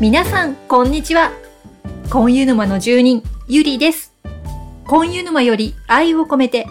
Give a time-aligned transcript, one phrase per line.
[0.00, 1.30] 皆さん、こんにちは。
[2.10, 4.14] コンユ沼の住人、ゆりです。
[4.86, 6.66] コンユ沼より愛を込めて。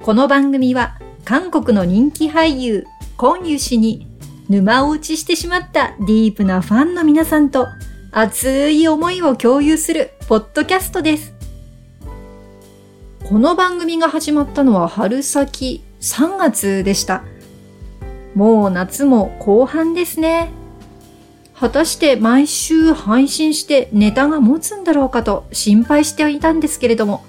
[0.00, 2.86] この番組は、韓国の人気俳優、
[3.18, 4.06] コンユ氏に、
[4.48, 7.66] 沼落ちしてしまったディープなファンの皆さんと、
[8.10, 11.34] 熱い思いを共有する、ポッドキャストです。
[13.28, 17.22] この番組が始まったのは春先3月でした。
[18.34, 20.50] もう夏も後半ですね。
[21.58, 27.24] 果たして毎週配信してネタが持つんだろうかと心配していたんですけれども、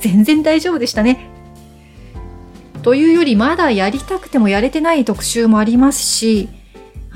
[0.00, 1.30] 全然大丈夫でしたね。
[2.82, 6.48] というよりまだやりたくてもやれてない特集もありますし、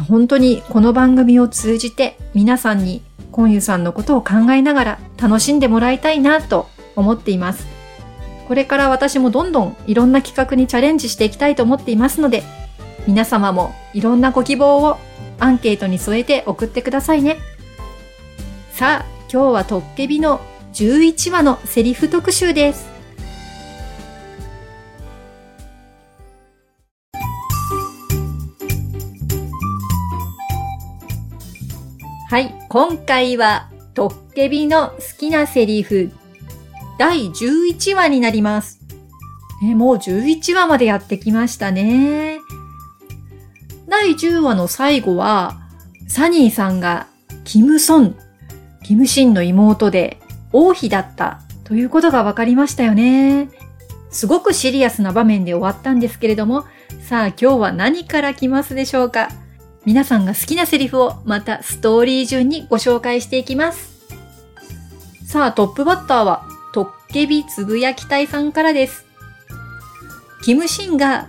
[0.08, 3.02] 本当にこの番組を通じて皆さんに
[3.32, 7.66] コンユさんのことを考えながら楽しんでもらいたいなと思っています。
[8.46, 12.44] これから私もどんどんいろんな企画にチャレンジしていきたいと思っていますので、
[13.08, 14.98] 皆様もいろんなご希望を
[15.44, 17.36] アンケートに添えて送ってくださいね。
[18.72, 20.40] さあ、今日はトッケビの
[20.72, 22.88] 11話のセリフ特集です。
[32.30, 36.10] はい、今回はトッケビの好きなセリフ
[36.98, 38.80] 第11話になります。
[39.60, 42.43] ね、もう11話までやってきましたね。
[43.96, 45.60] 第10話の最後は、
[46.08, 47.06] サニーさんが
[47.44, 48.16] キム・ソン、
[48.82, 50.18] キム・シンの妹で
[50.52, 53.50] 王妃だったということが分かりましたよね。
[54.10, 56.64] すごくシリアスな場面で終わったんですけれども、
[57.08, 59.28] さあ今日は何から来ますでしょうか
[59.84, 63.94] 皆さんが好きなセリフをまたストーリー順にご紹介していきます。
[65.24, 69.06] さあトップバッターはトッケビつぶやき隊さんからです。
[70.42, 71.28] キムシンが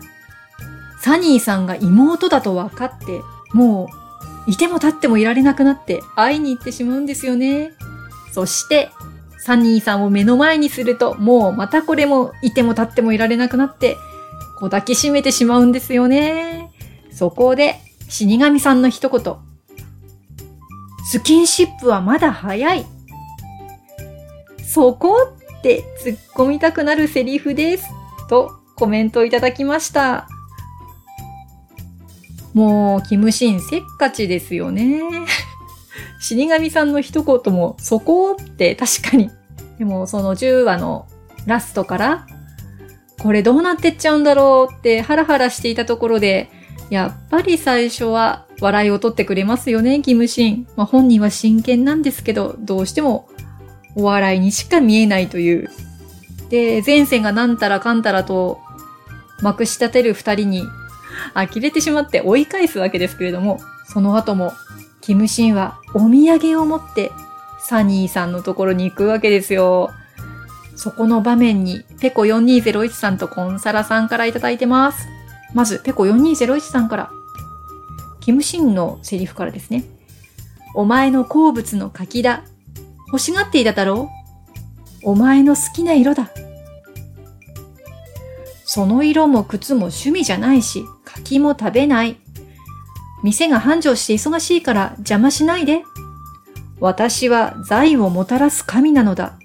[1.05, 3.21] サニーさんが妹だと分かって、
[3.53, 3.89] も
[4.47, 7.73] ういても立ってもいられなくなって会いに行ってしまうんですよね。
[8.33, 8.89] そして
[9.37, 13.97] サニーさんを目の前にするともうまたこれもいても立ってもいられなくなって
[14.57, 16.71] こう抱きしめてしまうんですよね。
[17.11, 17.75] そこで
[18.09, 19.35] 死神さんの一言。
[21.11, 22.83] スキンシップはまだ早い。
[24.67, 27.85] そこって突っ込みたくなるセリフです。
[28.27, 30.27] とコメントいただきました。
[32.55, 35.01] もう、キムシンせっかちですよね。
[36.21, 39.29] 死神さんの一言も、そこって確かに。
[39.77, 41.05] でも、その10話の
[41.45, 42.25] ラストから、
[43.19, 46.49] これどうなってっちゃうんだろうってハラハラしていたところで、
[46.89, 50.67] やっぱり最初は笑いを取ってくれますよね、キムシン。
[50.77, 53.27] まあ、本人は真剣なんですけど、どうしても
[53.95, 55.69] お笑いにしか見えないという。
[56.49, 58.61] で、前世がなんたらかんたらと
[59.41, 60.63] まくし立てる二人に
[61.33, 64.53] 呆れてしまって追い返すわけですけれども、その後も、
[65.01, 67.11] キムシンはお土産を持って
[67.59, 69.91] サニーさんのところに行くわけですよ。
[70.75, 75.07] そこの場面に、ペコ4201さんとコンサラさんからいただいてます。
[75.53, 77.09] まず、ペコ4201さんから。
[78.19, 79.85] キムシンのセリフからですね。
[80.73, 82.43] お前の好物の柿だ。
[83.07, 84.09] 欲しがっていただろ
[85.05, 86.31] うお前の好きな色だ。
[88.65, 90.83] その色も靴も趣味じゃないし、
[91.15, 92.17] 柿も食べない。
[93.23, 95.83] 店が繁盛して忙しいから邪魔しないで。
[96.79, 99.37] 私は財をもたらす神なのだ。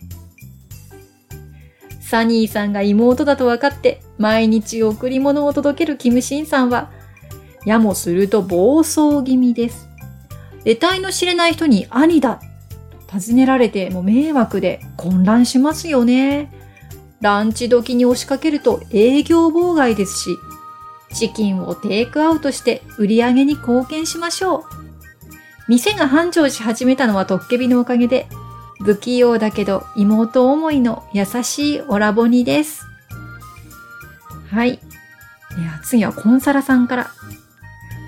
[2.01, 6.91] サニーさんが妹だと分かって、毎日贈り物を届けるキムシンさんは、
[7.65, 9.89] やもすると暴走気味です。
[10.65, 12.41] 得体の知れない人に兄だ。
[13.07, 16.53] 尋ねられても迷惑で混乱しますよね。
[17.21, 20.31] ランチ時に押しかけると営業妨害ですし、
[21.15, 24.63] チキンをテイクアウトして売り上げに貢献しましょう。
[25.69, 28.29] 店が繁盛し始めたのはトッケビのおかげで、
[28.83, 32.85] 不器用だけど妹思いの優しいオラボニです。
[34.51, 34.81] はい。
[35.57, 37.11] では次はコンサラさんから。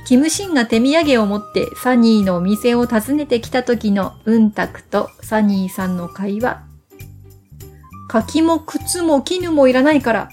[0.04, 6.62] キムシンが手土産を持ってサニーのお店を訪ねてきた時のうんたくとサニーさんの会話。
[8.08, 10.28] 柿も靴も絹もいらないから、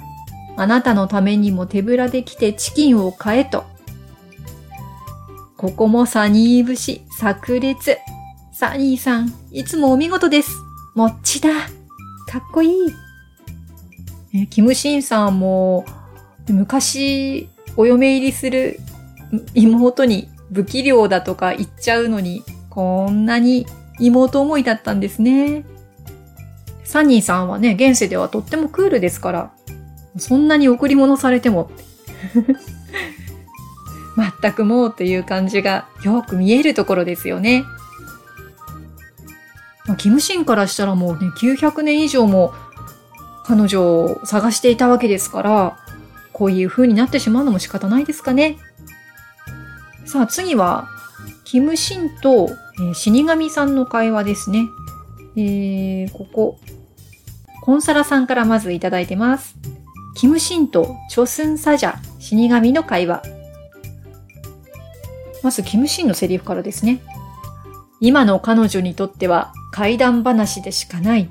[0.59, 3.63] あなたのためにも手ぶらで来てチキンを買えと。
[5.56, 7.97] ここもサニー節、炸裂。
[8.51, 10.51] サニーさん、いつもお見事です。
[10.95, 11.50] もっちだ。
[12.27, 12.94] かっこいい。
[14.33, 15.85] えキムシンさんも、
[16.50, 17.47] 昔、
[17.77, 18.81] お嫁入りする
[19.53, 23.65] 妹に不器量だとか言っちゃうのに、こんなに
[23.97, 25.63] 妹思いだったんですね。
[26.83, 29.53] サニーさんはね、現世ではとってもクールですから、
[30.17, 31.69] そんなに贈り物されても、
[34.41, 37.63] 全くもうという感じがよく見えるところですよね。
[39.85, 42.53] ま、キムシンからしたらもうね、900年以上も
[43.45, 45.77] 彼女を探していたわけですから、
[46.33, 48.57] こういう風になってしまうのも仕方ないですかね。
[50.06, 50.88] さあ次は、
[51.44, 52.50] キムシンと、
[52.91, 54.67] え、死神さんの会話ですね。
[55.35, 56.59] えー、ここ、
[57.61, 59.56] コンサラさんからまずいただいてます。
[60.19, 63.24] キムシンとチョスンサジャ、死神の会話。
[65.42, 67.00] まず、キムシンのセリフからですね。
[68.01, 71.30] 今の彼女にとっては怪談話でしかない。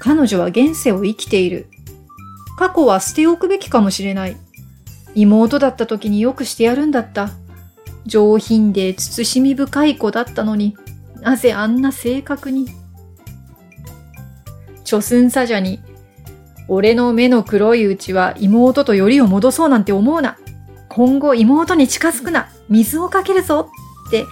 [0.00, 1.68] 彼女は現世を生きている。
[2.58, 4.36] 過去は捨ておくべきかもしれない。
[5.14, 7.30] 妹だった時によくしてやるんだった。
[8.04, 10.76] 上品で慎み深い子だったのに、
[11.20, 12.66] なぜあんな性格に。
[14.82, 15.78] 諸寸サジャに、
[16.74, 20.38] 俺の目の黒いうちは妹とよりを戻そうなんて思うな。
[20.88, 22.48] 今後妹に近づくな。
[22.70, 23.68] 水をかけるぞ。
[24.08, 24.24] って、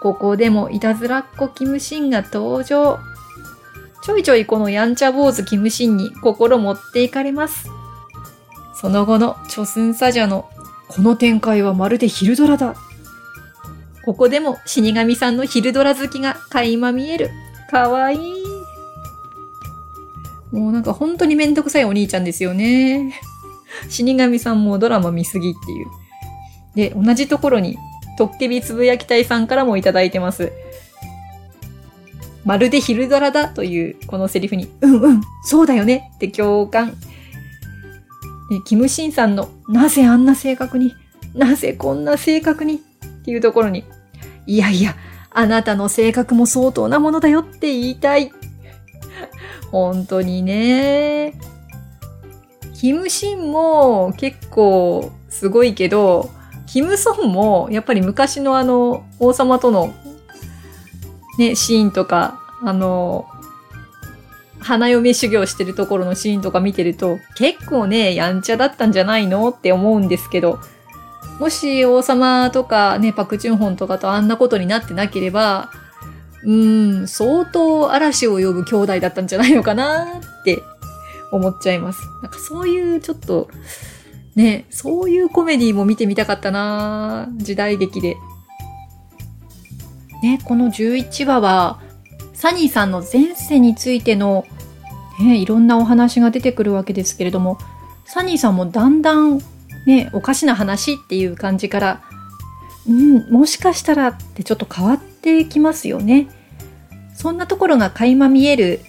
[0.00, 3.00] ここでもいたずらっ子キムシンが登場。
[4.04, 7.68] ちょいちょいこのやんちゃ坊主キムシンに心持っていかれます。
[8.80, 10.48] その後のチョスンサジャの
[10.86, 12.76] この展開はまるで昼ドラだ。
[14.04, 17.30] ここでも死神さんの昼ドラ好きが垣間見える。
[17.68, 18.49] かわいい。
[20.52, 23.14] もうなんか本当にめんどくさいお兄ちゃんですよね。
[23.88, 25.86] 死神さんもドラマ見すぎっていう。
[26.74, 27.78] で、同じところに、
[28.18, 30.52] トッケビつぶやき隊さんからもいただいてます。
[32.44, 36.96] まるで昼ドラだというこのセリフに、うんうん、そうだよねって共感。
[38.64, 40.94] キムシンさんの、なぜあんな性格に、
[41.34, 42.82] なぜこんな性格に？
[43.20, 43.84] っていうところに、
[44.46, 44.96] いやいや、
[45.30, 48.32] あなたの性格も相当なものだよって言いたい。
[49.70, 51.34] 本当にね。
[52.74, 56.30] キムシンも結構すごいけど、
[56.66, 59.92] キムソンもやっぱり昔のあの王様との
[61.38, 63.26] ね、シーンとか、あの、
[64.60, 70.58] 花嫁修行してるところのシーンとか見てると、結構ね、やんちゃだったんじゃないのって思うんですけど、
[71.38, 75.70] もし王様とかね、パクチュンホンとかとあんなことになってなければ、
[76.44, 80.62] うん、相当嵐を呼ぶ兄弟だったんじゃないのかなって
[81.30, 82.00] 思っちゃいます。
[82.22, 83.48] なんかそういうちょっと、
[84.34, 88.16] ね、そういうコメディも見てみたかったな時代劇で。
[90.22, 91.80] ね、この11話は、
[92.34, 94.44] サニーさんの前世についての、
[95.18, 97.58] ね、いろんなお話が出てくるわけですけれども、
[98.04, 99.40] サニーさんもだんだん、
[99.86, 102.02] ね、おかしな話っていう感じから、
[102.88, 106.28] うん、もしかしたらってちょっと変わってきますよね。
[107.14, 108.80] そんなところが垣間見える、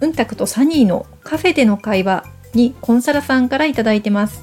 [0.00, 4.42] うんたくとサニーのカフェでの会話にコンサラさんからいただいてます。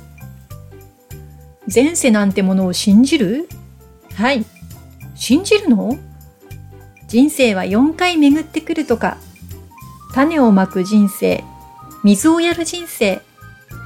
[1.74, 3.48] 前世なんてものを信じる？
[4.16, 4.46] はい。
[5.16, 5.98] 信じるの？
[7.08, 9.18] 人生は4回巡ってくるとか、
[10.14, 11.44] 種をまく人生、
[12.04, 13.22] 水をやる人生、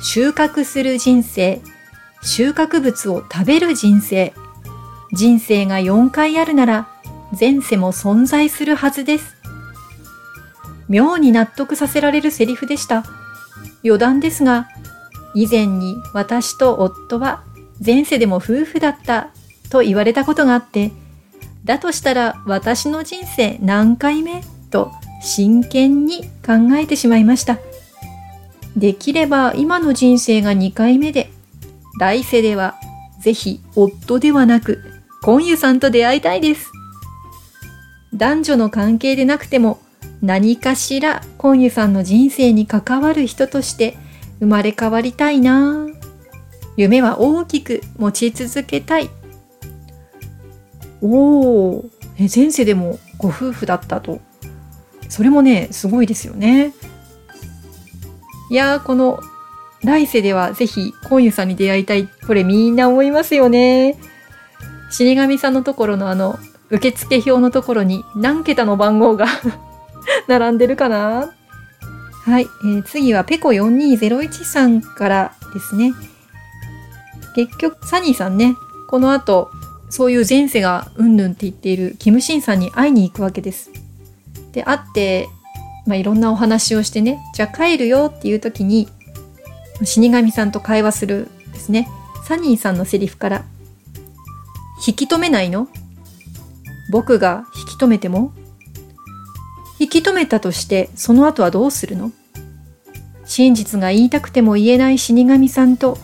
[0.02, 1.62] 収穫する人生、
[2.24, 4.34] 収穫物を食べる人生、
[5.16, 6.90] 人生が4回あるなら、
[7.40, 9.36] 前世も存在するはずです。
[10.90, 13.06] 妙に納得させられるセリフでした。
[13.84, 14.68] 余談ですが、
[15.34, 17.44] 以前に私と夫は
[17.84, 19.30] 前世でも夫婦だった
[19.70, 20.92] と言われたことがあって、
[21.64, 24.44] だとしたら私の人生何回目？
[24.70, 27.58] と真剣に考えてしまいました。
[28.76, 31.32] できれば今の人生が2回目で、
[32.00, 32.76] 来世では
[33.22, 34.95] ぜひ夫ではなく、
[35.26, 36.72] コンユさんと出会いたいです。
[38.14, 39.80] 男女の関係でなくても
[40.22, 43.98] 何かしらコンユさんの人生に関わる人として
[44.40, 45.88] 生まれ変わりたいな
[46.78, 49.10] 夢は大きく持ち続けたい
[51.02, 51.86] おお、
[52.20, 54.22] 前世でもご夫婦だったと。
[55.10, 56.72] それもね、すごいですよね。
[58.52, 59.20] いや、この
[59.84, 62.08] 来世ではぜひ、コンユさんに出会いたい。
[62.28, 63.98] これみんな思いますよね。
[64.98, 69.28] 死神さんのところのあの、受付表のところに何桁の番号が
[70.30, 71.34] 並んでるかな？
[72.24, 75.94] はい、えー、次はペコ4201さんからですね。
[77.36, 78.56] 結局、サニーさんね、
[78.88, 79.52] この後、
[79.90, 83.72] そういう前世がうんぬんって言っているキムシンさんに会いに行くわけです。
[84.54, 85.28] で、会って、
[85.86, 88.88] まあ、いろんなお話をしてね、じゃあ帰るよっていう時に、
[89.84, 91.90] 死神さんと会話するですね。
[92.24, 93.44] サニーさんのセリフから、
[94.86, 95.68] 引き止めないの？
[96.92, 98.34] 僕が引き止めても？
[99.80, 102.12] 引き止めたとしてその後はどうするの？
[103.26, 105.98] 真実が言いたくても言えない死神さんと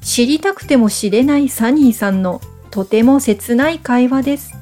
[0.00, 4.54] 知りたくても知れないサニーさんのとても切ない会話です。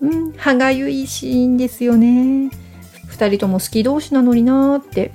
[0.00, 2.50] うん、歯がゆいシーンですよね。
[3.06, 5.12] 二人とも好き同士なのになーって。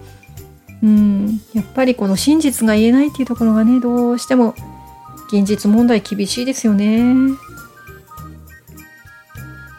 [0.81, 4.55] うん、やっぱりこの真実が言えないっていうところがね、どうしても
[5.27, 7.36] 現実問題厳しいですよね。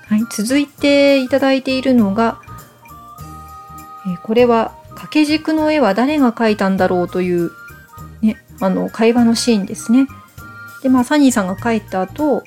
[0.08, 2.40] はい、続いていただいているのが、
[4.06, 7.50] えこれは掛け軸の絵は誰が描いたんだろうという、
[8.22, 10.06] ね、あの、会話のシーンですね。
[10.82, 12.42] で、まあ、サニーさんが帰った後、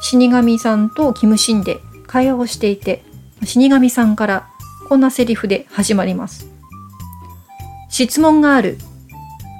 [0.00, 3.04] 死神さんとキムシンで会話をしていて、
[3.44, 4.48] 死神さんから
[4.88, 6.48] こんなセリフで始まります。
[7.88, 8.78] 質問がある。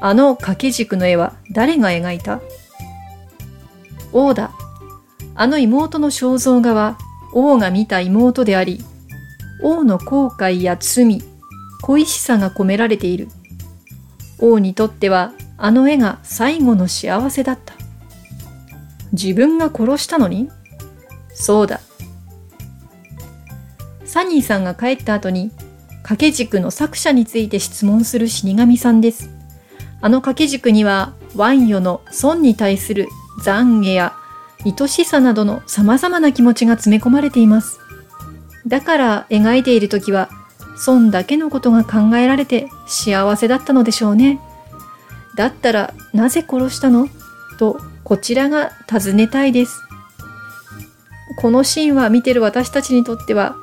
[0.00, 2.40] あの掛け軸の絵は誰が描いた？
[4.12, 4.50] 王だ。
[5.34, 6.98] あの妹の肖像画は
[7.32, 8.84] 王が見た妹であり、
[9.62, 11.22] 王の後悔や罪、
[11.82, 13.28] 恋しさが込められている。
[14.38, 17.74] 王にとってはあの絵が最後の幸せだった。
[19.12, 20.50] 自分が殺したのに？
[21.34, 21.80] そうだ。
[24.04, 25.50] サニーさんが帰った後に
[26.02, 29.30] 掛け軸の作者について質問する死神さんです。
[30.00, 33.08] あの掛け軸にはワンヨの孫に対する
[33.42, 34.14] 懺悔や
[34.64, 37.80] 愛しさなどの様々な気持ちが詰め込まれています。
[38.66, 40.30] だから描いている時は
[40.86, 44.40] 孫だけのことが考えられて幸せだったのでしょうね。
[45.36, 47.08] だったらなぜ殺したの？
[47.58, 49.80] とこちらが尋ねたいです。
[51.38, 53.56] このシーンは見てる私たちにとっては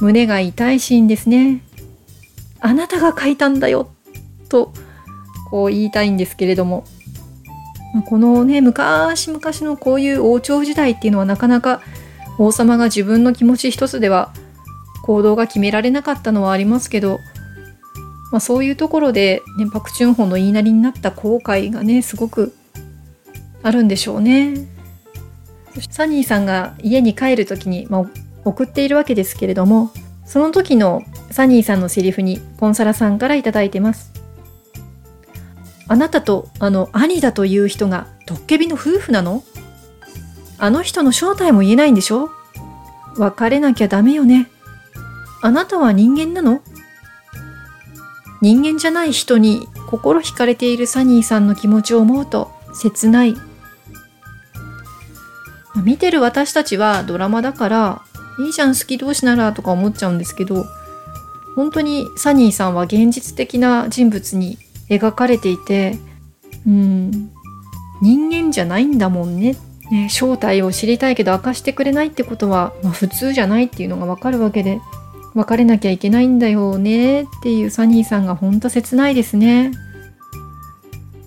[0.00, 1.62] 胸が痛いシーンですね。
[2.60, 3.90] あなたが書いたんだよ
[4.48, 4.72] と
[5.50, 6.84] こう言いたいんですけれども
[8.06, 11.80] このね昔々のこういう王朝時代っていうのはなかなか
[12.38, 14.32] 王様が自分の気持ち一つでは
[15.02, 17.18] 行動が決められなかったのはありますけど、
[18.30, 22.54] まあ、そういうところで、ね、パク・チュンホの言いなりになった後悔がねすごく
[23.62, 24.68] あるんでしょうね。
[25.90, 28.04] サニーさんが家に帰る時に、まあ、
[28.44, 29.92] 送っているわけですけれども
[30.24, 34.19] その時のサニーさんのセリフにコンサラさんから頂いてます。
[35.90, 39.42] あなたとあの兄だという人がトッケビの夫婦なの？
[40.56, 42.30] あの人の正体も言えないんでしょ？
[43.16, 44.48] 別れなきゃダメよね。
[45.42, 46.62] あなたは人間なの？
[48.40, 53.34] 人間じゃない人に心惹かれているサニーさんの気持ちを思うと切ない。
[55.84, 58.02] 見てる私たちはドラマだから
[58.38, 60.66] いいじゃん好き同士ならとか思っちゃうんですけど
[61.56, 64.56] 本当にサニーさんは現実的な人物に
[64.90, 65.96] 描かれていて、
[66.66, 67.30] うん、
[68.02, 69.56] 人間じゃないんだもんね。
[69.90, 74.80] ね正体を知りたいけど明かしてくれないってことは、まあ、普通じゃないっていうのがわかるわけで、
[75.34, 79.72] 別れなきゃいけないんだよねっていうサニーさんがほんと切ないですね。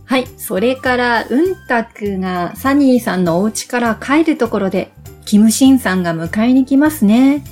[0.05, 0.27] はい。
[0.38, 4.91] それから、うんたくがサニーさんのお家から帰るところで、
[5.25, 7.43] キムシンさんが迎えに来ますね。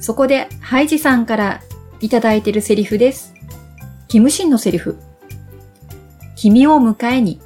[0.00, 1.60] そこで、ハイジさんから
[2.00, 3.34] いただいてるセリフです。
[4.08, 4.96] キムシンのセリフ。
[6.34, 7.40] 君を迎えに、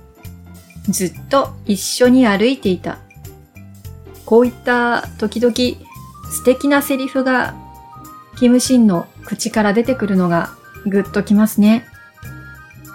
[0.88, 2.98] ずっと一緒に歩いていた。
[4.24, 5.52] こういった時々
[6.30, 7.54] 素敵なセリフが
[8.38, 10.50] キムシンの口から出てくるのが
[10.86, 11.84] ぐっときますね。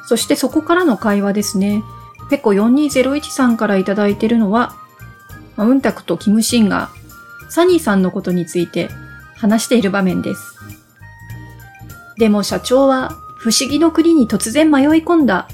[0.07, 1.83] そしてそこからの会話ですね。
[2.29, 4.75] ペコ4201さんからいただいてるのは、
[5.57, 6.89] ウンタクとキムシンが
[7.49, 8.89] サニーさんのことについて
[9.35, 10.55] 話している場面です。
[12.17, 15.47] でも社長は不思議の国に突然迷い込んだ。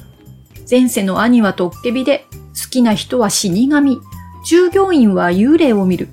[0.67, 2.25] 前世の兄はトッケビで、
[2.59, 4.00] 好きな人は死神、
[4.47, 6.07] 従業員は幽霊を見る。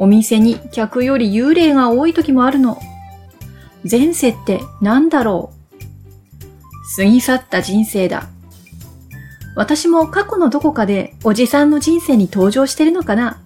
[0.00, 2.80] お店に客より幽霊が多い時もあるの。
[3.88, 8.28] 前世って何だろう過ぎ去った人生だ。
[9.54, 13.40] 私も過去のどこかでおじさんの人生に登場してるのかな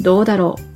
[0.00, 0.67] どうだろう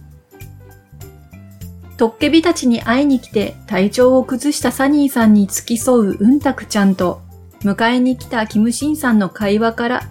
[1.96, 7.20] トッケビたちに会いに来て体調を崩したサニーさんに付き添ううんたくちゃんと、
[7.60, 10.02] 迎えに来たキムシンさんの会話から、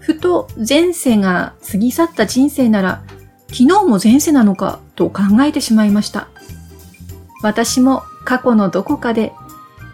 [0.00, 3.02] ふと前世が過ぎ去った人生なら、
[3.48, 6.28] 昨日も前世なのかと考えてしまいました。
[7.42, 9.32] 私も過去のどこかで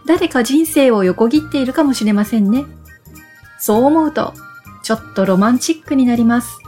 [0.06, 2.64] 誰か人生を横切っているかもしれませんね。
[3.58, 4.34] そう思うと、
[4.82, 6.58] ちょっとロマンチックになります。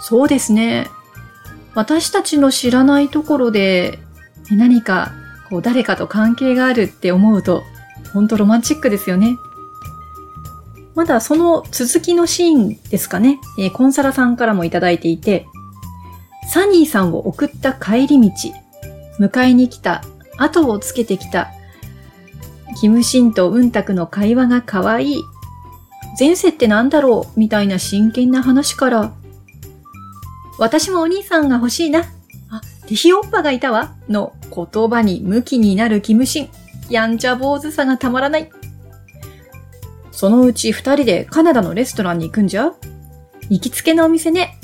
[0.00, 0.88] そうですね。
[1.76, 4.00] 私たちの知らないところで
[4.50, 5.12] 何か
[5.50, 7.62] こう誰かと関係があるって思うと、
[8.12, 9.36] ほんとロマンチックですよね。
[10.94, 15.46] まだその続きのシーンですかね、えー、コンサラさんからもいただいていて、
[16.48, 18.32] サニーさんを送った帰り道、
[19.20, 20.02] 迎えに来た、
[20.38, 21.50] 後をつけてきた、
[22.80, 25.24] キムシンとウンタクの会話が可愛い。
[26.18, 29.12] 前世って何だろうみたいな真剣な話から、
[30.58, 32.00] 私もお兄さんが欲しいな。
[32.50, 33.94] あ、ティヒオッパがいたわ。
[34.08, 36.48] の言葉に向きになるキムシン。
[36.88, 38.50] やんちゃ坊主さがたまらない。
[40.12, 42.72] そのうち二人でカナダのレストランに行くんじゃ
[43.50, 44.58] 行きつけのお店ね。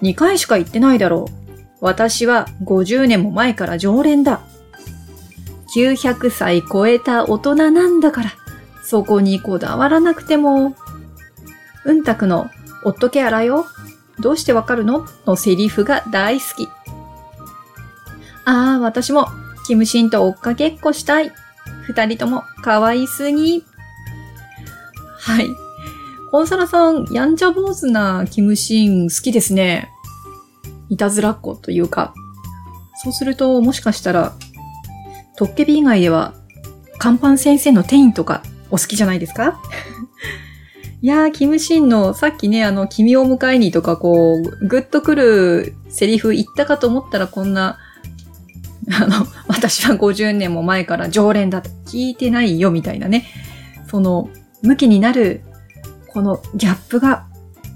[0.00, 1.40] 二回しか行ってないだろう。
[1.80, 4.40] 私は50年も前から常連だ。
[5.74, 8.30] 900歳超えた大人なんだから、
[8.82, 10.74] そこにこだわらなくても。
[11.84, 12.50] うんたくの、
[12.84, 13.66] おっとけあらよ。
[14.20, 15.06] どうしてわかるの？
[15.26, 16.68] のセリフが大好き。
[18.44, 19.28] ああ、私も、
[19.66, 21.32] キムシンと追っかけっこしたい。
[21.86, 23.64] 二人とも可愛すぎ。
[25.18, 25.48] はい。
[26.30, 29.90] コンサラさん、やんちゃ坊主なキムシン好きですね。
[30.88, 32.14] いたずらっ子というか。
[33.02, 34.34] そうすると、もしかしたら、
[35.36, 36.34] トッケビ以外では、
[36.98, 39.60] カンパン先生のテインとかお好きじゃないですか？
[41.02, 47.78] いやー、キムシンのさっきね、あの、君を迎えにとかこう、ぐっとくるセリフ言ったかと思ったらこんな、
[48.92, 53.26] あの、私は50年も前から常連だって聞いてないよみたいなね。
[53.88, 54.28] その、
[54.62, 55.40] 向きになる、
[56.08, 57.26] このギャップが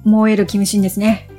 [0.04, 1.30] 燃えるキムシンですね。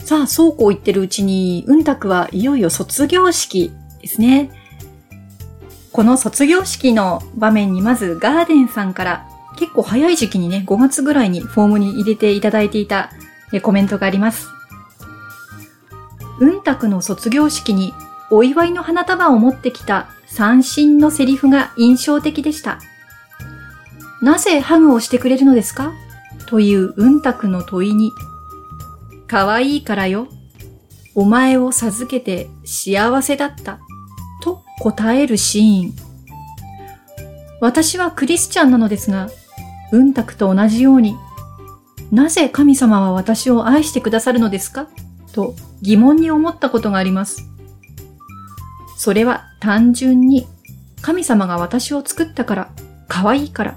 [0.00, 4.50] さあ、そうこう言ってるうちに、うんたくはいよいよ卒業式ですね。
[5.92, 13.10] この卒業式の場面にまずガーデンさんから結構早い時期にね、5月ぐらいにフォームに入れていただいていた
[13.62, 14.48] コメントがあります。
[16.40, 17.94] うんたくの卒業式に
[18.30, 22.78] お祝いの花束を持ってきた三振のセリフが印象的でした。
[24.20, 25.92] なぜハグをしてくれるのですか？
[26.48, 28.12] といううんたくの問いに、
[29.26, 30.28] 可愛いからよ。
[31.14, 33.78] お前を授けて幸せだった。
[34.42, 35.94] と答えるシーン。
[37.60, 39.30] 私はクリスチャンなのですが、
[39.92, 41.16] うんたくと同じように、
[42.10, 44.88] なぜ神様は私を愛してくださるのですか？
[45.32, 47.48] と疑問に思ったことがあります。
[48.96, 50.46] それは単純に
[51.02, 52.70] 神様が私を作ったから、
[53.08, 53.76] 可愛いから、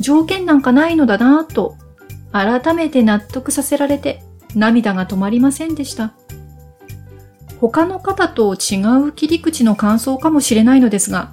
[0.00, 1.76] 条件なんかないのだなぁと
[2.32, 4.22] 改めて納得させられて
[4.54, 6.14] 涙が止まりませんでした。
[7.60, 11.32] 他の方と違う切り口の感想かもしれないのですが、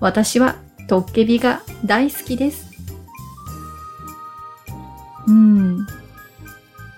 [0.00, 0.56] 私は
[0.88, 2.65] トッケビが大好きです。
[5.26, 5.86] うん。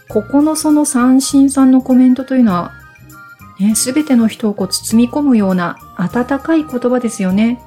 [0.09, 2.73] ここのその三振さんのコメントというのは、
[3.61, 7.61] ね、すべての人をこう包み込むような温かい言葉ですよね。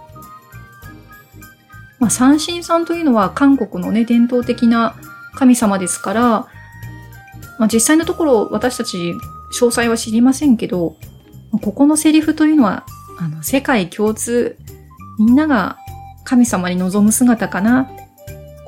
[2.00, 4.96] まあ、三振さんというのは韓国のね、伝統的な
[5.36, 6.48] 神様ですから、
[7.60, 9.14] まあ、実際のところ私たち
[9.54, 10.96] 詳細は知りませんけど、
[11.62, 12.86] ここのセリフというのは、
[13.20, 14.58] あの、世界共通、
[15.20, 15.78] みんなが
[16.24, 17.92] 神様に望む姿かな。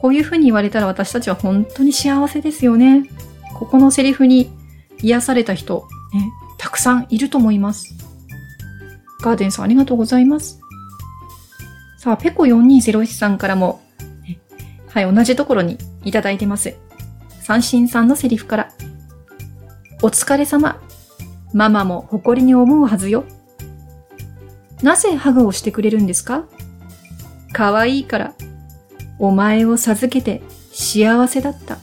[0.04, 3.10] こういうふうに言われたら私たちは本当に幸せですよね。
[3.54, 4.52] ここのセリフに
[5.02, 7.96] 癒された人、ね、たくさんいると思います。
[9.22, 10.60] ガーデンさんありがとうございます。
[12.00, 13.82] さあ、ペコ4201さんからも、
[14.90, 16.76] はい、同じところにいただいてます。
[17.42, 18.74] 三振さんのセリフから。
[20.02, 20.82] お疲れ様。
[21.54, 23.24] ママも誇りに思うはずよ。
[24.82, 26.44] なぜハグをしてくれるんですか？
[27.54, 28.34] 可愛いから。
[29.20, 31.78] お前を授けて幸せだった。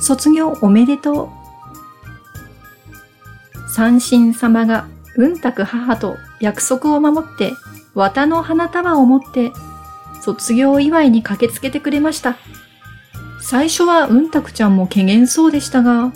[0.00, 1.28] 卒業おめでとう。
[3.68, 7.52] 三神様がうんたく母と約束を守って、
[7.94, 9.52] 綿の花束を持って、
[10.22, 12.36] 卒業祝いに駆けつけてくれました。
[13.40, 16.12] 最初はうんたくちゃんも怪げそうでしたが、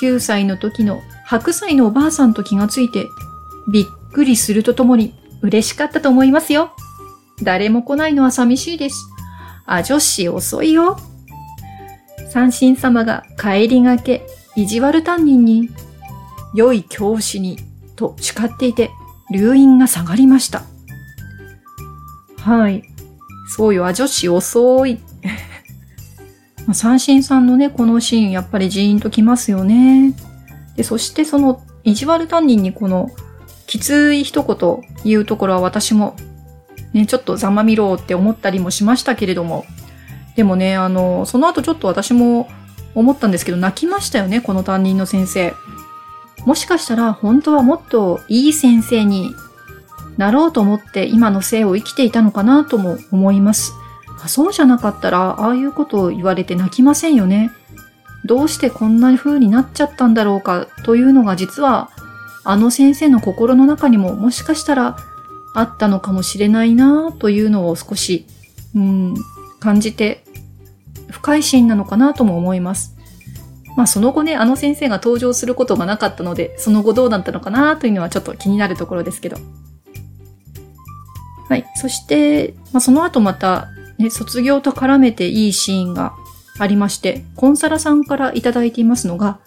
[0.00, 3.06] 9歳の時の白菜のおばあさんと気がついて、
[3.70, 6.72] びっくりするとともに嬉しかったと思いますよ。
[7.42, 9.13] 誰も来ないのは寂しいです。
[9.66, 10.98] あ、女子遅いよ。
[12.30, 15.70] 三神様が帰りがけ、意地悪担任に、
[16.54, 17.58] 良い教師に、
[17.96, 18.90] と誓っていて、
[19.30, 20.62] 留飲が下がりました。
[22.38, 22.82] はい。
[23.48, 25.00] そうよ、あ、女子遅い。
[26.72, 30.12] 三神さんのね、このシーン、やっぱりジーンときますよね。
[30.76, 33.10] で、そしてその、意地悪担任にこの、
[33.66, 36.16] きつい一言言うところは私も
[36.94, 39.66] ね、ちょっとざまみろって思ったりもしましたけれども、
[40.36, 42.48] でもね、あの、その後ちょっと私も
[42.94, 45.54] 思ったんですけど、泣きましたよね、この担任の先生。
[46.46, 49.34] もしかしたら本当はもっといい先生に
[50.16, 53.72] なろうと思って今の生を生きていたのかなとも思います。
[54.26, 57.50] そうじゃなかったら、ああいうことを言われて泣きませんよね。
[58.24, 61.90] どうしてこんな風になっちゃったんだろうかというのが実は、
[62.44, 64.96] あの先生の心の中にももしかしたら
[65.54, 68.26] あったのかもしれないなというのを少し、
[68.74, 69.14] うん、
[69.60, 70.24] 感じて、
[71.10, 72.96] 不快心なのかなとも思います。
[73.76, 79.36] まあその後ね、あの先生が登場することがなかったので、その後どうなったのかなというのはちょっと気になるところですけど。
[81.48, 81.64] はい。
[81.76, 86.14] そして、まあ、その後また、ね、卒業と絡めていいシーンが
[86.58, 89.38] ありまして、コンサラさんからいただいていますのが、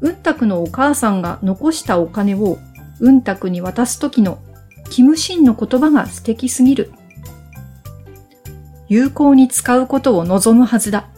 [0.00, 2.58] うんたくのお母さんが残したお金を
[3.00, 4.38] うんたくに渡す時の
[4.94, 6.92] キムシンの言葉が素敵すぎる。
[8.86, 11.08] 有効に使うことを望むはずだ。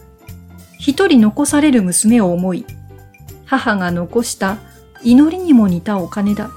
[0.79, 2.65] 一人残される娘を思い、
[3.45, 4.57] 母が残した
[5.03, 6.49] 祈りにも似たお金だ。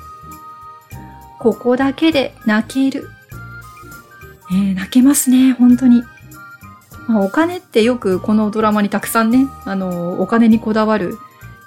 [1.39, 3.07] ここだけで泣ける。
[4.51, 6.03] えー、泣けますね、本当に。
[7.07, 11.19] まあ、お金ってよくこのドラマにたくさんね、あの、お金にこだわる、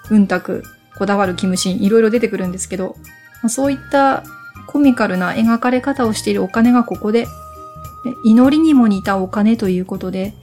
[0.09, 0.63] うんたく、
[0.97, 2.95] こだわるキムシン、いろいろ出てくるんですけど、
[3.43, 4.23] まあ、そういった
[4.73, 7.27] コミカルな描かれ方をしているお金がここで、
[8.25, 10.33] 祈りにも似たお金ということで、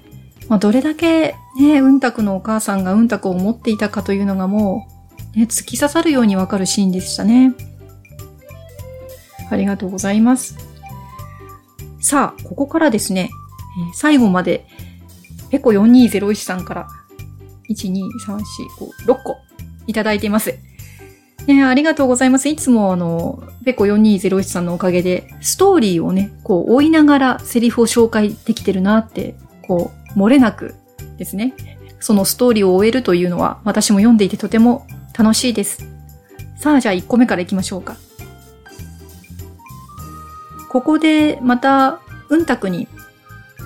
[0.49, 4.87] まあ、どれだけね、うんたくのお母さんがうんたくを持っていたかというのがも
[5.35, 7.57] う、ね、突き刺さるようにわかるシーンでしたね。
[9.51, 10.57] ありがとうございます。
[12.01, 13.31] さあ、ここからですね、
[13.95, 14.65] 最後まで、
[15.51, 16.89] ペコ4201さんから、
[17.69, 19.39] 1、2、3、4、5、6個
[19.89, 20.57] いただいています。
[21.47, 22.49] ね、ありがとうございます。
[22.49, 30.75] いつもあの、ペコ4201さんのおかげで、ストーリーをね、こう追いながらセリフを紹介できてるなって、こう、漏れなく
[31.17, 31.55] ですね。
[31.99, 35.85] そのストーリーを終えるというのは、私も読んでいてとても楽しいです。
[36.57, 37.97] さあ、じゃあ1個目から行きましょうか。
[40.71, 42.87] ここでまた、うんたくに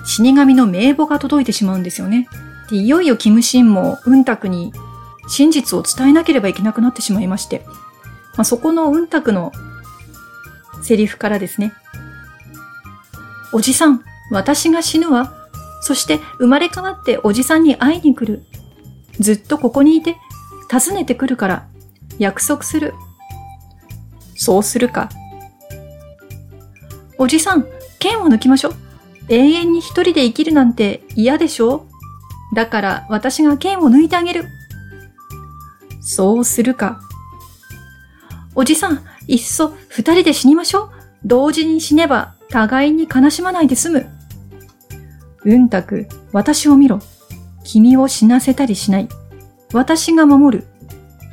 [0.05, 2.27] 死神の名簿が届いてしまうんですよね。
[2.69, 4.73] でいよいよキムシンもうんたくに
[5.27, 7.65] 真実を伝えなければいけなくなってしまいまして、
[8.35, 9.51] まあ、そこのうんたくの
[10.81, 11.73] セリフからですね。
[13.51, 15.33] おじさん、私が死ぬわ。
[15.81, 18.43] そして生まれ変わっておじさんに会いに来る。
[19.19, 20.17] ずっとここにいて、
[20.71, 21.67] 訪ねてくるから、
[22.19, 22.93] 約束する。
[24.35, 25.09] そうするか。
[27.17, 27.65] おじさん、
[27.99, 28.75] 剣を抜きましょう。
[29.29, 31.87] 永遠に一人で生きるなんて嫌でしょ
[32.53, 34.45] だから私が剣を抜いてあげる。
[36.05, 37.01] そうするか。
[38.53, 40.89] おじさん、いっそ二人で死にましょう。
[41.25, 44.05] 同時に死ねば互いに悲しまないで済む。
[45.43, 47.01] うんたく、私を見ろ。
[47.63, 49.09] 君を死なせたりしない。
[49.73, 50.67] 私が守る。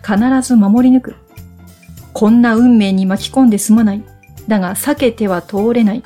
[0.02, 1.16] 必ず守り抜く。
[2.14, 4.04] こんな運命に巻き込んで済まない。
[4.48, 6.02] だが避けては通れない。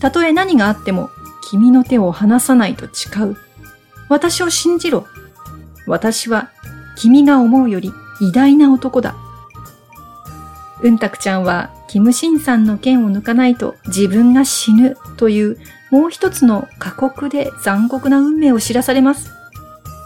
[0.00, 1.10] たとえ何があっても、
[1.50, 3.36] 君の手を離さないと誓う。
[4.08, 5.06] 私を信じろ。
[5.86, 6.50] 私は、
[7.00, 9.16] 君が思うより偉大な男だ。
[10.82, 15.58] うんたくちゃんは、キムシンさんの剣を抜かないと自分が死ぬという
[15.90, 19.30] もう一つの過酷で残酷な運命を知らされます。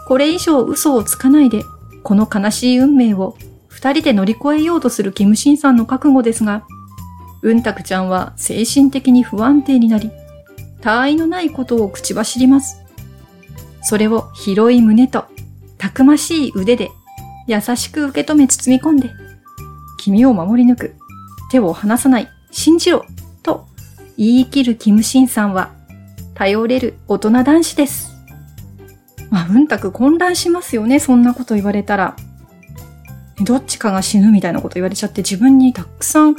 [0.07, 1.65] これ以上嘘をつかないで、
[2.01, 3.35] この悲しい運命を
[3.67, 6.65] 二人で乗り越えようとするキムシンさんの覚悟ですが、
[7.41, 10.11] うんたくちゃんは精神的に不安定になり、
[10.81, 12.81] 他愛のないことを口走ります。
[13.81, 15.25] それを広い胸と、
[15.85, 16.89] たくましい腕で、
[17.45, 19.11] 優しく受け止め包み込んで、
[19.99, 20.95] 君を守り抜く、
[21.51, 23.05] 手を離さない、信じろ、
[23.43, 23.67] と
[24.17, 25.73] 言い切るキムシンさんは、
[26.33, 28.15] 頼れる大人男子です。
[29.29, 32.15] まあ、うんたく混乱しますよね、そんなこと言われたら。
[33.43, 36.35] どっちかが死ぬみたいなこと言われちゃって自分にたくさん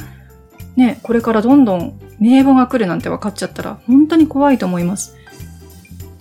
[0.75, 5.15] ね、これからどんどん名簿が来るなんて分かっちゃったら本当に怖いと思います。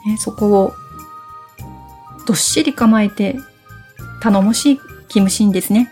[0.07, 0.75] ね、そこを
[2.27, 3.37] どっしり構えて
[4.21, 5.91] 頼もしいキムシンですね。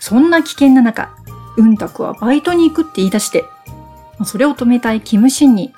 [0.00, 1.16] そんな危険な中、
[1.56, 3.44] うんたくはバイトに行くって言い出して、
[4.24, 5.72] それを止めたいキムシンに、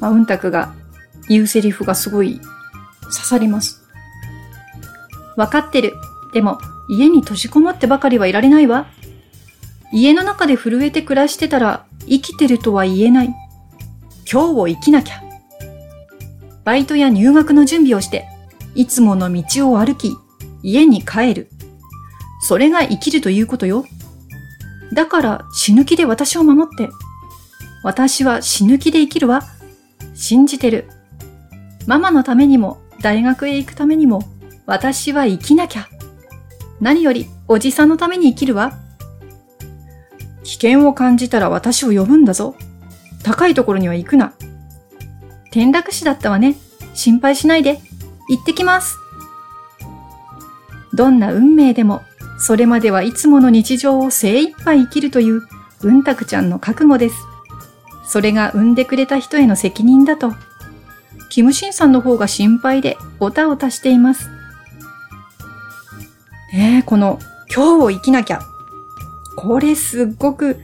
[0.00, 0.74] まあ、うんたくが
[1.28, 2.40] 言うセリフがすごい
[3.04, 3.82] 刺さります。
[5.36, 5.94] わかってる。
[6.34, 8.86] でも、家に閉じこもってばかりはいられないわ。
[9.92, 13.34] 家の中で震えて暮らしてたら生きてるとは言えない。
[14.30, 15.29] 今日を生きなきゃ。
[16.64, 18.28] バイトや入学の準備をして、
[18.74, 20.16] いつもの道を歩き、
[20.62, 21.50] 家に帰る。
[22.42, 23.84] それが生きるということよ。
[24.92, 26.88] だから死ぬ気で私を守って。
[27.82, 29.42] 私は死ぬ気で生きるわ。
[30.14, 30.88] 信じてる。
[31.86, 34.22] ママのためにも、大学へ行くためにも、
[34.66, 35.88] 私は生きなきゃ。
[36.80, 38.72] 何より、おじさんのために生きるわ。
[40.42, 42.54] 危険を感じたら私を呼ぶんだぞ。
[43.22, 44.34] 高いところには行くな。
[45.50, 46.56] 転落死だったわね。
[46.94, 47.80] 心配しないで。
[48.28, 48.96] 行ってきます。
[50.94, 52.02] どんな運命でも、
[52.38, 55.42] それまではいつもの日常を精一杯生きるという、
[55.82, 57.16] うんたくちゃんの覚悟です。
[58.04, 60.32] それが産んでくれた人への責任だと。
[61.28, 64.28] キムシンさんの方が心配で、おたおたしています。
[66.52, 67.20] ねえこの
[67.54, 68.40] 今日を生きなきゃ。
[69.36, 70.60] これすっごく、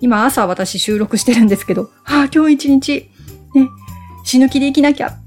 [0.00, 3.10] 今朝私収録してるんですけど、ああ、今日一日、
[3.54, 3.68] ね、
[4.30, 5.18] 死ぬ気で生きなきゃ。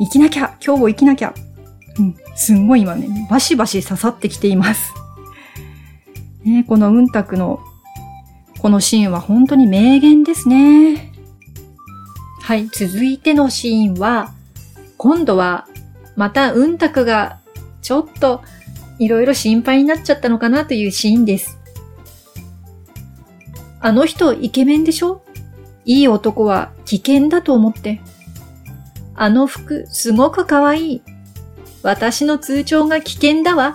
[0.00, 1.32] 生きなきゃ今日を生きなきゃ
[2.00, 4.92] うん、すんごい今ね、バシバシ刺さってきています。
[6.42, 7.60] ね、このうんたくの、
[8.58, 11.12] このシーンは本当に名言ですね。
[12.42, 14.32] はい、続いてのシーンは、
[14.96, 15.68] 今度は、
[16.16, 17.38] またうんたくが、
[17.82, 18.42] ちょっと、
[18.98, 21.56] いろいろ心配になっちゃったのかなというシーンです。
[23.78, 25.22] あの人イケメンでしょ？
[25.84, 28.00] いい男は危険だと思って。
[29.14, 31.02] あの服すごく可愛い。
[31.82, 33.74] 私の通帳が危険だわ。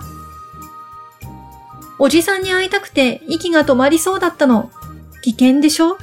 [1.98, 4.70] おじさんに会いたくて息が止まりそうだったの。
[5.22, 5.96] 危険でしょ？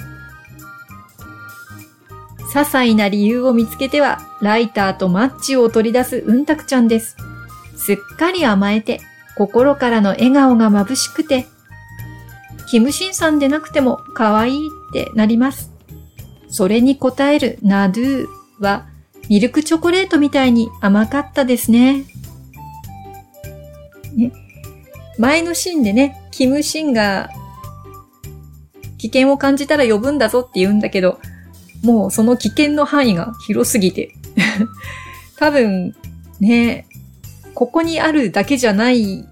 [2.53, 7.15] 些細な理由を見つけては、ライターとマッチを取り出すうんたくちゃんです。
[7.77, 8.99] すっかり甘えて、
[9.37, 11.47] 心からの笑顔が眩しくて、
[12.67, 15.70] キムシンさんでなくても可愛いってなります。
[16.51, 18.27] それに応えるナドゥ
[18.59, 18.85] は、
[19.29, 22.03] ミルクチョコレートみたいに甘かったですね。
[24.15, 24.31] ね
[25.17, 27.29] 前のシーンでね、キムシンが
[28.97, 31.19] 危険を感じたら呼ぶんだぞって言うんだけど、
[31.83, 34.13] もうその危険の範囲が広すぎて。
[35.37, 35.95] 多分、
[36.39, 36.85] ね、
[37.55, 39.25] ここにあるだけじゃない、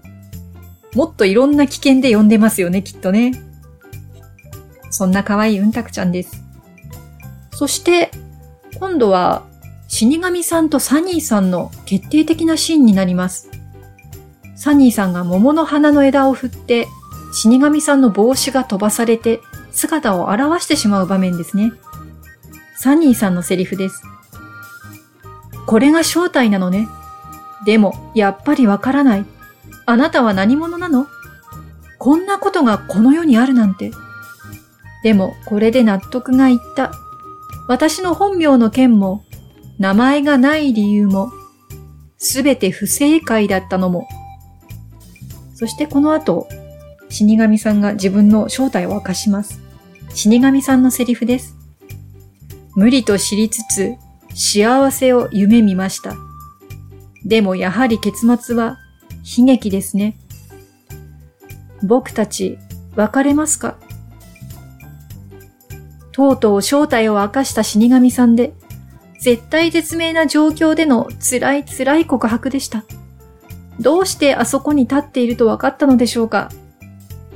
[0.94, 3.32] もっといろんな危険で呼んでますよね、きっとね。
[4.90, 6.39] そんな可愛いうんたくちゃんです。
[7.60, 8.10] そして、
[8.78, 9.42] 今度は
[9.86, 13.50] 死神さんとサニーさんの決定的なシーンになります。
[14.56, 16.88] サニーさんが桃の花の枝を振って、
[17.34, 19.40] 死神さんの帽子が飛ばされて
[19.72, 21.74] 姿を現してしまう場面ですね。
[22.78, 24.00] サニーさんのセリフです。
[25.66, 26.88] これが正体なのね。
[27.66, 29.26] でも、やっぱりわからない。
[29.84, 31.06] あなたは何者なの？
[31.98, 33.90] こんなことがこの世にあるなんて。
[35.02, 36.90] でも、これで納得がいった。
[37.70, 39.24] 私の本名の件も、
[39.78, 41.30] 名前がない理由も、
[42.18, 44.08] すべて不正解だったのも。
[45.54, 46.48] そしてこの後、
[47.10, 49.60] 死神さんが自分の正体を明かします。
[50.12, 51.54] 死神さんのセリフです。
[52.74, 53.94] 無理と知りつつ、
[54.34, 56.16] 幸せを夢見ました。
[57.24, 58.78] でもやはり結末は
[59.38, 60.18] 悲劇ですね。
[61.84, 62.58] 僕たち
[62.96, 63.78] 別れますか？
[66.20, 68.52] とうとう正体を明かした死神さんで
[69.20, 72.84] 絶対絶命な状況での辛い辛い告白でした。
[73.80, 76.50] どうしてあそこに立っていると分かったのでしょうか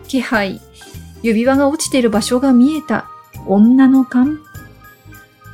[0.06, 0.60] 気配、
[1.22, 3.06] 指輪が落ちている場所が見えた
[3.46, 4.40] 女の勘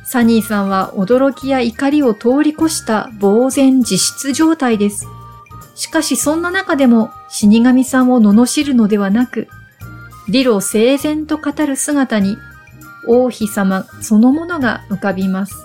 [0.05, 5.07] サニーさんは驚きや怒りを通り越した呆然自失状態です。
[5.75, 9.47] しかしそんな中でも死神さんを罵るのではなく、
[10.27, 12.37] 理路整然と語る姿に
[13.07, 15.55] 王妃様そのものが浮かびます。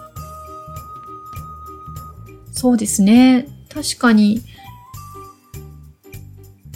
[2.53, 3.49] そうですね。
[3.73, 4.43] 確かに、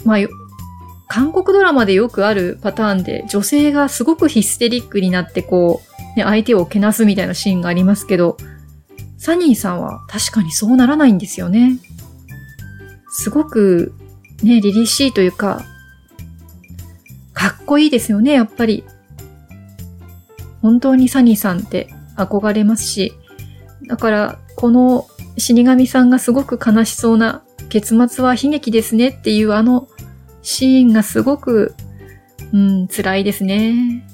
[0.05, 0.17] まあ、
[1.07, 5.81] 韓国ドラマでよくあるパターンで、女性がすごくヒステリックになってこ
[6.15, 8.37] う、ね、相手をけなすみたいなシーンがありますけど、
[9.17, 11.79] サニーさんは確かにそうならないんですよね。
[13.09, 13.93] すごく、
[14.41, 15.65] ね、凛々しいというか、
[17.33, 18.83] かっこいいですよね、やっぱり。
[20.61, 23.13] 本当にサニーさんって憧れますし、
[23.87, 29.87] だから、この死神さんがすごく悲しそうな結末は悲劇ですねっていうあの
[30.41, 31.73] シーンがすごく、
[32.53, 34.05] うん、辛いですね。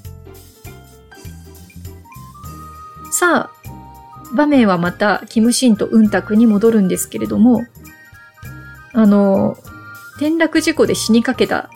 [3.11, 7.65] さあ、場面はまたキムシンとウンタクに戻るんですけれども、
[8.93, 9.57] あの、
[10.17, 11.69] 転落事故で死にかけた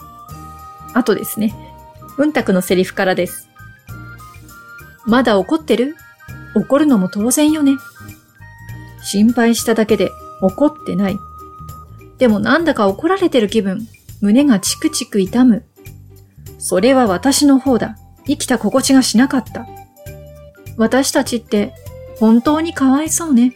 [0.93, 1.53] 後ですね。
[2.17, 3.50] ウンタクのセリフからです。
[5.05, 5.95] まだ怒ってる？
[6.55, 7.77] 怒るのも当然よね。
[9.03, 10.11] 心配しただけで
[10.41, 11.17] 怒ってない。
[12.17, 13.87] でもなんだか怒られてる気分。
[14.21, 15.65] 胸がチクチク痛む。
[16.59, 17.97] それは私の方だ。
[18.27, 19.65] 生きた心地がしなかった。
[20.77, 21.73] 私たちって
[22.19, 23.55] 本当にかわいそうね。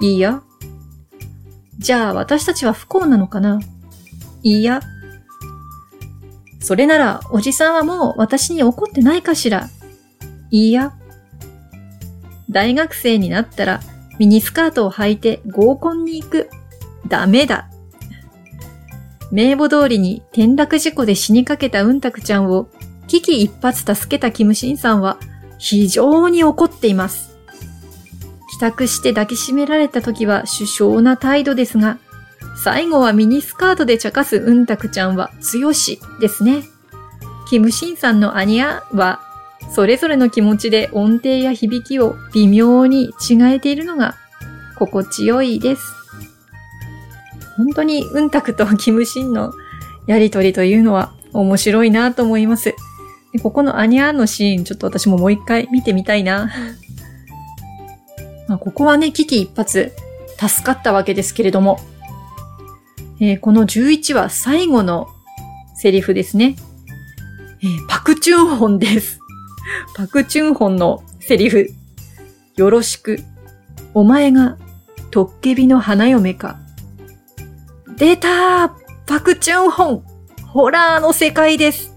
[0.00, 0.42] いいや。
[1.78, 3.60] じゃあ私たちは不幸なのかな
[4.42, 4.80] いいや。
[6.60, 9.68] それならおじさんはもう私に怒ってないかしら
[10.50, 10.92] いいや。
[12.50, 13.80] 大学生になったら
[14.18, 16.50] ミニスカートを履いて合コンに行く。
[17.08, 17.68] ダメだ。
[19.30, 22.68] 名簿通りに転落事故で死にかけたうんたくちゃんを
[23.08, 25.18] 危機一髪助けたキムシンさんは
[25.58, 27.36] 非常に怒っています。
[28.56, 31.98] 帰宅して抱きしめられた時は首相な態度ですが、
[32.56, 36.62] 最後はミニスカートで茶化すうんたくちゃんは強しですね。
[37.48, 39.20] キムシンさんのアニャは、
[39.76, 44.14] それぞれの気持ちで音程や響きを微妙に違えているのが
[44.78, 45.82] 心地よいです。
[47.58, 49.52] 本当にうんたくとキムシンの
[50.06, 52.74] やりとりというのは面白いなと思います。
[53.42, 56.50] ここのアニャーのシーン、ちょっと私ももう一回見てみたいな。
[58.48, 59.90] まあ、ここはね、危機一髪、
[60.40, 61.80] 助かったわけですけれども、
[63.20, 65.06] えー、この11話最後の
[65.74, 66.56] セリフですね。
[67.62, 69.20] えー、パクチュンホンです。
[69.94, 71.68] パクチュンホンのセリフ。
[72.56, 73.18] よろしく。
[73.94, 74.56] お前が
[75.10, 76.58] トッケビの花嫁か。
[77.96, 78.70] 出たー
[79.06, 80.04] パクチュンホン
[80.46, 81.94] ホラーの世界です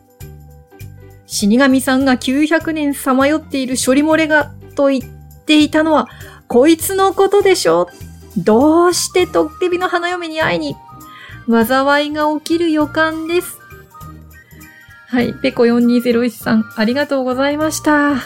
[1.26, 5.04] 死神さんが900年さまよっている処理漏れがと言っ
[5.46, 6.08] ていたのは
[6.48, 7.90] こいつのことでしょ
[8.38, 10.76] どうしてトッケビの花嫁に会いに
[11.50, 13.59] 災いが起きる予感です。
[15.10, 15.34] はい。
[15.34, 18.18] ペコ4201さん、ありがとうございました。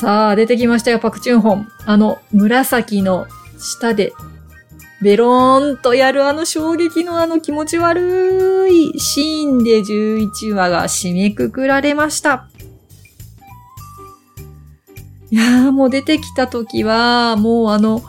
[0.00, 1.68] さあ、出てきましたよ、パクチュンホン。
[1.84, 3.26] あの、紫の
[3.58, 4.14] 下で、
[5.02, 12.48] ベローンとやるあの衝撃のあの気持ち悪いシーンで11話が締めくくられました。
[15.30, 18.02] いやーもう出てきた時は、もうあの、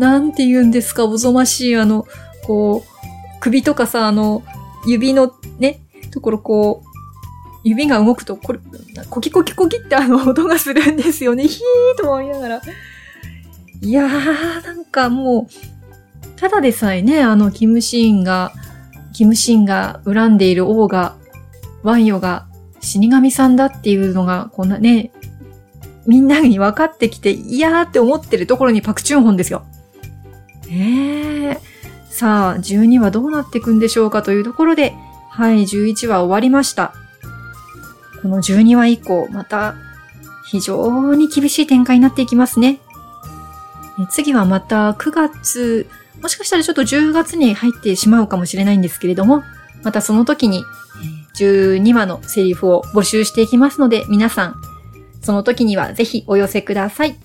[0.00, 2.08] なんて言うんですか、おぞましいあの、
[2.44, 4.42] こう、首とかさ、あの、
[4.84, 5.78] 指のね、
[6.10, 6.93] ところこう、
[7.64, 8.60] 指が動くと、これ、
[9.10, 11.48] コキコキコキってあの音がするんですよね。
[11.48, 12.62] ヒーと思いながら。
[13.80, 18.52] いやー、なんかもう、ただでさえね、あの、キムシーンが、
[19.14, 21.16] キムシーンが恨んでいる王が、
[21.82, 22.46] ワンヨが
[22.80, 25.10] 死神さんだっていうのが、こんなね、
[26.06, 29.64] みんなに分かってきて、いやーって思ってるところにパクチュンホンですよ。
[30.70, 31.58] ええ
[32.10, 34.94] さあ、12話どうなっていくんでしょうかというところで、
[35.30, 36.94] はい、11話終わりました。
[38.24, 39.74] この12話以降、また
[40.46, 42.80] 非常に厳しい展開になっていきますね。
[44.10, 45.86] 次はまた9月、
[46.22, 49.42] もしかしたらちょっと10月に入ってしまうかもしれないんですけれども、
[49.82, 50.64] またその時に
[51.36, 54.54] 12話のセリフを募集していきますので、皆さん、
[55.20, 57.16] その時にはぜひお寄せください。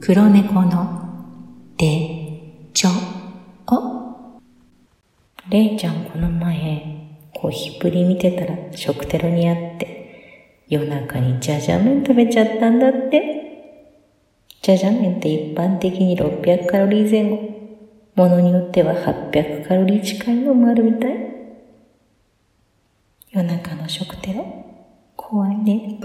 [0.00, 1.05] 黒猫の
[5.50, 6.96] れいちゃんこの前、
[7.32, 13.44] コーヒープリ見てたら食テロにあって、夜中にジャジャ麺食べちゃったんだって。
[14.62, 17.56] ジャジャ麺って一般的に600カロリー前後。
[18.16, 21.14] ものによっては800カロリー近いのもあるみたい。
[23.30, 24.44] 夜中の食テロ、
[25.14, 26.00] 怖いね。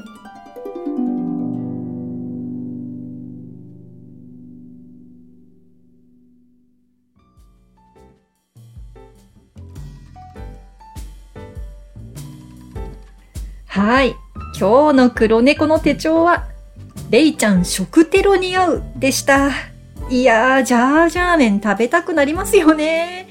[13.74, 14.18] はい。
[14.60, 16.50] 今日の黒猫の手帳は、
[17.10, 19.50] レイちゃん食テロに合うでした。
[20.10, 23.30] いやー、ジャージャー麺食べたくなりますよね。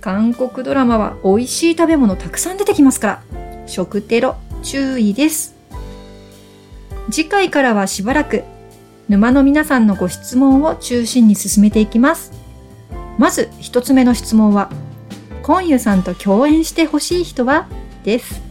[0.00, 3.22] 韓国ドラマは美味しい食べ物たくさん出てきますから、
[3.68, 5.54] 食テロ注意です。
[7.08, 8.42] 次回からはしばらく、
[9.08, 12.32] 沼の皆さんのご質問を中心に進めていきます。
[13.18, 14.68] まず一つ目の質問は、
[15.44, 17.68] コンユさんと共演してほしい人は？
[18.02, 18.45] です。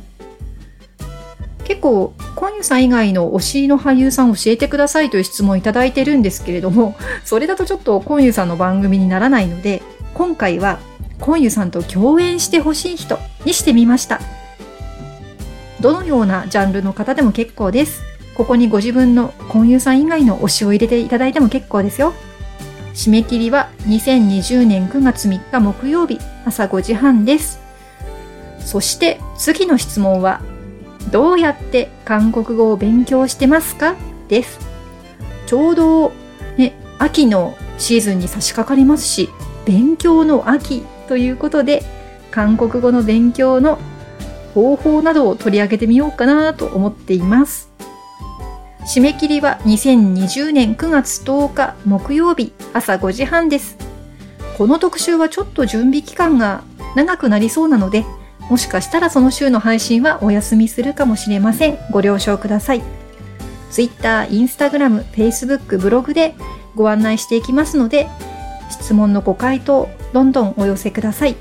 [1.65, 9.81] 結構、コンユさん以外の推しの俳優さん教えてくださいという質問をいただいてるんですけれども、 それだとちょっとコンユさんの番組にならないので、
[10.13, 10.79] 今回は
[11.19, 14.21] コンユさんと共演してほしい人にしてみました。
[15.81, 18.03] どのようなジャンルの方でも結構です。
[18.35, 22.13] ここにご自分のコンユさん以外の推しを入れていただいても結構ですよ。
[22.93, 27.59] 締め切りは2020年9月3日木曜日朝5時半です。
[28.59, 30.41] そして次の質問は
[31.11, 33.95] どうやって韓国語を勉強してますか？
[34.27, 34.59] です。
[35.47, 36.11] ちょうど
[36.57, 39.29] ね、秋のシーズンに差し掛かりますし、
[39.65, 41.83] 勉強の秋ということで、
[42.31, 43.79] 韓国語の勉強の
[44.53, 47.69] 方法などを取り上げてみようかなと思っています。
[48.87, 53.77] 締め切りは2020年9月10日木曜日朝5時半です。
[54.57, 56.63] この特集はちょっと準備期間が
[56.95, 58.05] 長くなりそうなので、
[58.49, 61.77] もしかしたらその週の配信はお休みするかもしれません。
[61.91, 62.83] ご了承ください。
[63.71, 66.35] Twitter、Instagram、Facebook、ブログで
[66.75, 68.07] ご案内していきますので、
[68.69, 71.35] 質問のご回答、どんどんお寄せください。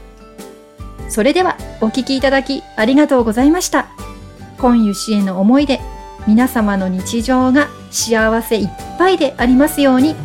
[1.09, 3.87] それでは、お聞きいただきありがとうございました。
[4.59, 5.81] 今湯氏への思いで、
[6.27, 10.17] 皆様の日常が幸せいっぱいでありますように。